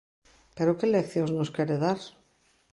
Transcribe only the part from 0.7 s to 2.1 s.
que leccións nos quere dar?